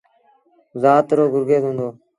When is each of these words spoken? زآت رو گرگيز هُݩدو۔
زآت 0.81 1.07
رو 1.17 1.25
گرگيز 1.33 1.63
هُݩدو۔ 1.67 1.87